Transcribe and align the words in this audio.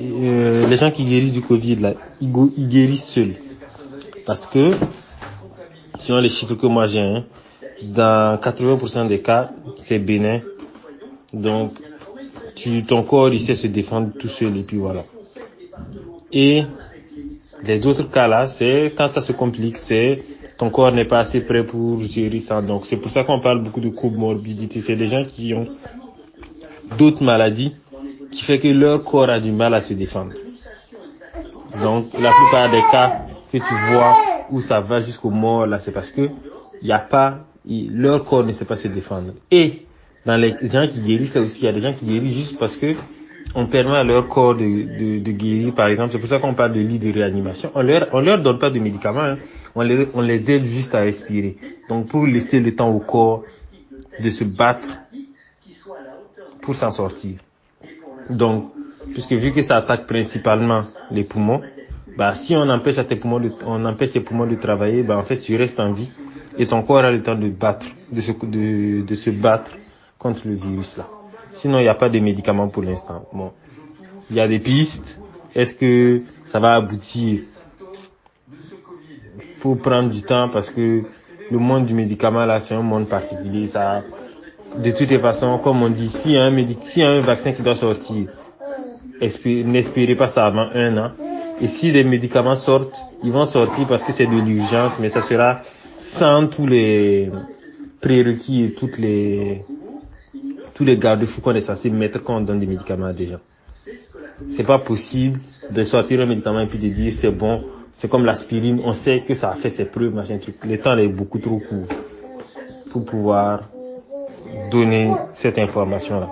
Euh, 0.00 0.68
les 0.68 0.76
gens 0.76 0.90
qui 0.90 1.04
guérissent 1.04 1.32
du 1.32 1.42
Covid, 1.42 1.76
là, 1.76 1.94
ils, 2.20 2.30
ils 2.56 2.68
guérissent 2.68 3.08
seuls. 3.08 3.34
Parce 4.26 4.46
que, 4.46 4.72
selon 5.98 6.20
les 6.20 6.28
chiffres 6.28 6.54
que 6.54 6.66
moi 6.66 6.86
j'ai, 6.86 7.00
hein, 7.00 7.24
dans 7.82 8.36
80% 8.36 9.08
des 9.08 9.20
cas, 9.20 9.50
c'est 9.76 9.98
bénin. 9.98 10.40
Donc, 11.32 11.72
tu, 12.54 12.84
ton 12.84 13.02
corps, 13.02 13.30
il 13.32 13.40
sait 13.40 13.54
se 13.54 13.66
défendre 13.66 14.10
tout 14.18 14.28
seul 14.28 14.56
et 14.56 14.62
puis 14.62 14.76
voilà. 14.76 15.04
Et 16.32 16.62
les 17.64 17.86
autres 17.86 18.10
cas 18.10 18.28
là, 18.28 18.46
c'est 18.46 18.92
quand 18.96 19.08
ça 19.08 19.20
se 19.20 19.32
complique, 19.32 19.76
c'est 19.76 20.22
ton 20.58 20.70
corps 20.70 20.92
n'est 20.92 21.04
pas 21.04 21.20
assez 21.20 21.40
prêt 21.40 21.64
pour 21.64 22.00
gérer 22.02 22.40
ça. 22.40 22.62
Donc, 22.62 22.86
c'est 22.86 22.96
pour 22.96 23.10
ça 23.10 23.24
qu'on 23.24 23.40
parle 23.40 23.62
beaucoup 23.62 23.80
de 23.80 23.88
comorbidité. 23.88 24.80
C'est 24.80 24.96
des 24.96 25.06
gens 25.06 25.24
qui 25.24 25.54
ont 25.54 25.66
d'autres 26.98 27.22
maladies 27.22 27.74
qui 28.30 28.42
fait 28.44 28.58
que 28.58 28.68
leur 28.68 29.02
corps 29.02 29.28
a 29.28 29.40
du 29.40 29.52
mal 29.52 29.74
à 29.74 29.80
se 29.80 29.94
défendre. 29.94 30.32
Donc, 31.82 32.12
la 32.14 32.30
plupart 32.30 32.70
des 32.70 32.82
cas 32.90 33.26
que 33.50 33.58
tu 33.58 33.92
vois 33.92 34.16
où 34.50 34.60
ça 34.60 34.80
va 34.80 35.00
jusqu'au 35.00 35.30
mort, 35.30 35.66
là, 35.66 35.78
c'est 35.78 35.92
parce 35.92 36.10
que 36.10 36.28
il 36.80 36.88
y 36.88 36.92
a 36.92 36.98
pas, 36.98 37.40
leur 37.66 38.24
corps 38.24 38.44
ne 38.44 38.52
sait 38.52 38.64
pas 38.64 38.76
se 38.76 38.88
défendre. 38.88 39.32
Et 39.50 39.86
dans 40.26 40.36
les 40.36 40.54
gens 40.62 40.86
qui 40.86 40.98
guérissent, 41.00 41.36
aussi, 41.36 41.60
il 41.60 41.64
y 41.64 41.68
a 41.68 41.72
des 41.72 41.80
gens 41.80 41.92
qui 41.92 42.04
guérissent 42.04 42.34
juste 42.34 42.58
parce 42.58 42.76
que 42.76 42.94
on 43.54 43.66
permet 43.66 43.96
à 43.96 44.04
leur 44.04 44.28
corps 44.28 44.54
de, 44.54 45.18
de, 45.18 45.30
guérir, 45.32 45.74
par 45.74 45.88
exemple. 45.88 46.12
C'est 46.12 46.18
pour 46.18 46.28
ça 46.28 46.38
qu'on 46.38 46.54
parle 46.54 46.72
de 46.72 46.80
lit 46.80 46.98
de 46.98 47.12
réanimation. 47.12 47.70
On 47.74 47.82
leur, 47.82 48.08
on 48.12 48.20
leur 48.20 48.38
donne 48.38 48.58
pas 48.58 48.70
de 48.70 48.78
médicaments, 48.78 49.20
hein. 49.20 49.38
on, 49.74 49.82
les, 49.82 50.08
on 50.14 50.20
les 50.20 50.50
aide 50.50 50.64
juste 50.64 50.94
à 50.94 51.00
respirer. 51.00 51.56
Donc, 51.88 52.08
pour 52.08 52.26
laisser 52.26 52.60
le 52.60 52.74
temps 52.74 52.90
au 52.90 53.00
corps 53.00 53.44
de 54.20 54.30
se 54.30 54.44
battre 54.44 54.88
pour 56.60 56.74
s'en 56.74 56.90
sortir. 56.90 57.36
Donc, 58.30 58.72
puisque 59.12 59.32
vu 59.32 59.52
que 59.52 59.62
ça 59.62 59.76
attaque 59.76 60.06
principalement 60.06 60.84
les 61.10 61.24
poumons, 61.24 61.60
bah, 62.16 62.34
si 62.34 62.54
on 62.56 62.68
empêche 62.68 62.98
à 62.98 63.04
tes 63.04 63.16
poumons 63.16 63.40
de, 63.40 63.50
on 63.66 63.84
empêche 63.84 64.10
tes 64.10 64.20
poumons 64.20 64.46
de 64.46 64.54
travailler, 64.54 65.02
bah, 65.02 65.16
en 65.18 65.24
fait, 65.24 65.38
tu 65.38 65.56
restes 65.56 65.80
en 65.80 65.92
vie 65.92 66.10
et 66.58 66.66
ton 66.66 66.82
corps 66.82 66.98
a 66.98 67.10
le 67.10 67.22
temps 67.22 67.34
de 67.34 67.48
battre, 67.48 67.86
de 68.10 68.20
se, 68.20 68.32
de, 68.32 69.02
de 69.02 69.14
se 69.14 69.30
battre 69.30 69.72
contre 70.18 70.46
le 70.46 70.54
virus 70.54 70.96
là. 70.98 71.08
Sinon, 71.62 71.78
il 71.78 71.82
n'y 71.82 71.88
a 71.88 71.94
pas 71.94 72.08
de 72.08 72.18
médicaments 72.18 72.66
pour 72.66 72.82
l'instant. 72.82 73.24
Bon. 73.32 73.52
Il 74.30 74.36
y 74.36 74.40
a 74.40 74.48
des 74.48 74.58
pistes. 74.58 75.20
Est-ce 75.54 75.74
que 75.74 76.22
ça 76.44 76.58
va 76.58 76.74
aboutir? 76.74 77.42
Faut 79.58 79.76
prendre 79.76 80.10
du 80.10 80.22
temps 80.22 80.48
parce 80.48 80.70
que 80.70 81.02
le 81.52 81.58
monde 81.58 81.86
du 81.86 81.94
médicament 81.94 82.44
là, 82.46 82.58
c'est 82.58 82.74
un 82.74 82.82
monde 82.82 83.08
particulier. 83.08 83.68
Ça, 83.68 84.02
de 84.76 84.90
toutes 84.90 85.10
les 85.10 85.20
façons, 85.20 85.56
comme 85.58 85.84
on 85.84 85.88
dit, 85.88 86.36
a 86.36 86.42
un 86.42 86.50
médic, 86.50 86.78
a 86.98 87.08
un 87.08 87.20
vaccin 87.20 87.52
qui 87.52 87.62
doit 87.62 87.76
sortir, 87.76 88.26
espé- 89.20 89.64
n'espérez 89.64 90.16
pas 90.16 90.26
ça 90.26 90.46
avant 90.46 90.66
un 90.74 90.96
an. 90.98 91.10
Et 91.60 91.68
si 91.68 91.92
les 91.92 92.02
médicaments 92.02 92.56
sortent, 92.56 92.96
ils 93.22 93.30
vont 93.30 93.44
sortir 93.44 93.86
parce 93.86 94.02
que 94.02 94.10
c'est 94.10 94.26
de 94.26 94.34
l'urgence, 94.34 94.98
mais 94.98 95.10
ça 95.10 95.22
sera 95.22 95.60
sans 95.94 96.48
tous 96.48 96.66
les 96.66 97.30
prérequis 98.00 98.74
toutes 98.76 98.98
les, 98.98 99.62
tous 100.82 100.86
les 100.86 100.98
garde-fous 100.98 101.40
qu'on 101.40 101.54
est 101.54 101.60
censé 101.60 101.90
mettre 101.90 102.20
quand 102.24 102.38
on 102.38 102.40
donne 102.40 102.58
des 102.58 102.66
médicaments 102.66 103.06
à 103.06 103.12
des 103.12 103.28
gens. 103.28 103.38
C'est 104.48 104.64
pas 104.64 104.80
possible 104.80 105.38
de 105.70 105.84
sortir 105.84 106.20
un 106.20 106.26
médicament 106.26 106.58
et 106.58 106.66
puis 106.66 106.78
de 106.78 106.88
dire 106.88 107.12
c'est 107.12 107.30
bon, 107.30 107.62
c'est 107.94 108.10
comme 108.10 108.24
l'aspirine, 108.24 108.80
on 108.84 108.92
sait 108.92 109.22
que 109.26 109.34
ça 109.34 109.50
a 109.50 109.54
fait 109.54 109.70
ses 109.70 109.84
preuves, 109.84 110.12
machin 110.12 110.38
truc. 110.38 110.56
Le 110.64 110.78
temps 110.78 110.96
est 110.96 111.06
beaucoup 111.06 111.38
trop 111.38 111.60
court 111.60 111.86
pour 112.90 113.04
pouvoir 113.04 113.68
donner 114.72 115.12
cette 115.34 115.60
information-là. 115.60 116.28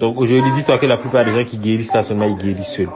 Donc 0.00 0.18
aujourd'hui, 0.18 0.50
dis-toi 0.56 0.78
que 0.78 0.86
la 0.86 0.96
plupart 0.96 1.24
des 1.24 1.30
gens 1.30 1.44
qui 1.44 1.58
guérissent 1.58 1.94
là 1.94 2.02
seulement, 2.02 2.26
ils 2.26 2.36
guérissent 2.36 2.74
seuls. 2.74 2.88